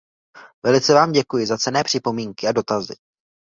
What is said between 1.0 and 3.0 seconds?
děkuji za cenné připomínky a dotazy.